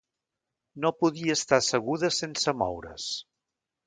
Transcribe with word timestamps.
No 0.85 0.91
podia 1.03 1.35
estar 1.41 1.59
asseguda 1.63 2.09
sense 2.21 2.55
moure's. 2.63 3.07